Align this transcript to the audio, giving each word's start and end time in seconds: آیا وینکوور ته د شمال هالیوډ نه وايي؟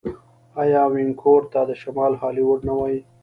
آیا 0.61 0.81
وینکوور 0.93 1.41
ته 1.51 1.59
د 1.69 1.71
شمال 1.81 2.13
هالیوډ 2.21 2.59
نه 2.69 2.73
وايي؟ 2.79 2.99